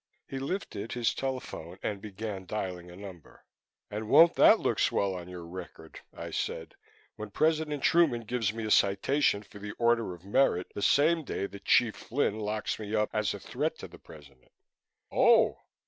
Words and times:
He 0.27 0.39
lifted 0.39 0.93
his 0.93 1.13
telephone 1.13 1.77
and 1.83 2.01
began 2.01 2.47
dialing 2.47 2.89
a 2.89 2.95
number. 2.95 3.45
"And 3.91 4.09
won't 4.09 4.33
that 4.33 4.59
look 4.59 4.79
swell 4.79 5.13
on 5.13 5.29
your 5.29 5.45
record," 5.45 5.99
I 6.11 6.31
said, 6.31 6.73
"when 7.17 7.29
President 7.29 7.83
Truman 7.83 8.21
gives 8.21 8.51
me 8.51 8.65
a 8.65 8.71
citation 8.71 9.43
for 9.43 9.59
the 9.59 9.73
Order 9.73 10.15
of 10.15 10.25
Merit 10.25 10.71
the 10.73 10.81
same 10.81 11.23
day 11.23 11.45
that 11.45 11.65
Chief 11.65 11.95
Flynn 11.95 12.39
locks 12.39 12.79
me 12.79 12.95
up 12.95 13.11
as 13.13 13.35
a 13.35 13.39
threat 13.39 13.77
to 13.77 13.87
the 13.87 13.99
President." 13.99 14.51
"Oh!" 15.11 15.59